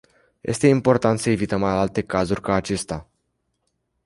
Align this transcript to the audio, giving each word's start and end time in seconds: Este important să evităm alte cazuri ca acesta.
Este 0.41 0.67
important 0.67 1.19
să 1.19 1.29
evităm 1.29 1.63
alte 1.63 2.01
cazuri 2.01 2.41
ca 2.41 2.53
acesta. 2.53 3.09